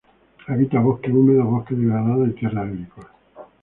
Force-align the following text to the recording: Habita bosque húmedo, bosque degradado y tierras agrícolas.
Habita 0.47 0.79
bosque 0.79 1.11
húmedo, 1.13 1.45
bosque 1.45 1.75
degradado 1.75 2.25
y 2.25 2.31
tierras 2.33 2.65
agrícolas. 2.65 3.11